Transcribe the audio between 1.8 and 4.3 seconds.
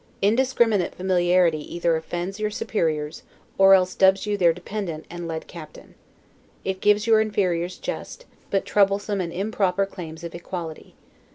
offends your superiors, or else dubbs